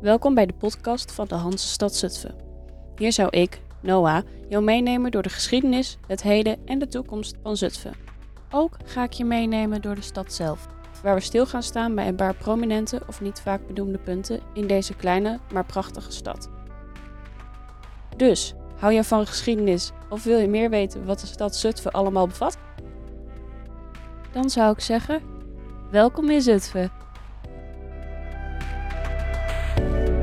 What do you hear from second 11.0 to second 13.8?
waar we stil gaan staan bij een paar prominente of niet vaak